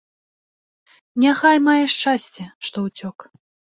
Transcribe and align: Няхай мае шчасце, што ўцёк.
Няхай 1.23 1.57
мае 1.67 1.77
шчасце, 1.97 2.43
што 2.69 2.77
ўцёк. 2.87 3.17